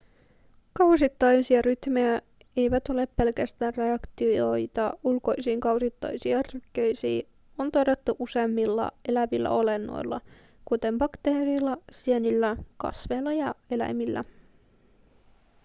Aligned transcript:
kausittaisia 0.73 1.61
rytmejä 1.61 2.13
jotka 2.13 2.27
eivät 2.57 2.89
ole 2.89 3.07
pelkästään 3.07 3.73
reaktioita 3.77 4.93
ulkoisiin 5.03 5.59
kausittaisiin 5.59 6.37
ärsykkeisiin 6.37 7.27
on 7.57 7.71
todettu 7.71 8.15
useimmilla 8.19 8.91
elävillä 9.07 9.49
olennoilla 9.49 10.21
kuten 10.65 10.97
bakteereilla 10.97 11.77
sienillä 11.91 12.57
kasveilla 12.77 13.33
ja 13.33 13.55
eläimillä 13.71 14.23